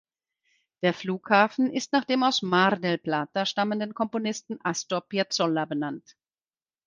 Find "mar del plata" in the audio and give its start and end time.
2.41-3.45